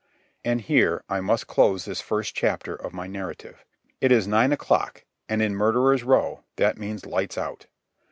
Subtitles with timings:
[0.43, 3.63] And here I must close this first chapter of my narrative.
[3.99, 7.67] It is nine o'clock, and in Murderers' Row that means lights out.